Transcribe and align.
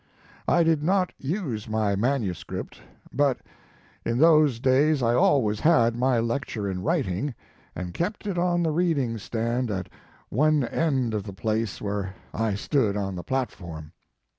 (< 0.29 0.39
I 0.47 0.63
did 0.63 0.81
not 0.81 1.13
use 1.19 1.69
my 1.69 1.95
manuscript, 1.95 2.81
but 3.13 3.37
in 4.03 4.17
those 4.17 4.59
days 4.59 5.03
I 5.03 5.13
always 5.13 5.59
had 5.59 5.95
my 5.95 6.19
lecture 6.19 6.67
in 6.67 6.81
writing, 6.81 7.35
and 7.75 7.93
kept 7.93 8.25
it 8.25 8.35
on 8.35 8.65
a 8.65 8.71
reading 8.71 9.19
stand 9.19 9.69
at 9.69 9.89
one 10.29 10.63
end 10.63 11.13
of 11.13 11.21
the 11.21 11.33
place 11.33 11.79
where 11.79 12.15
I 12.33 12.55
stood 12.55 12.97
on 12.97 13.13
the 13.13 13.21
platform. 13.23 13.91